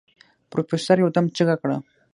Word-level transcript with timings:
پروفيسر 0.51 0.97
يودم 1.03 1.25
چيغه 1.35 1.55
کړه. 1.61 1.77